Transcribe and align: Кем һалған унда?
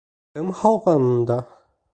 Кем 0.37 0.49
һалған 0.61 1.07
унда? 1.13 1.39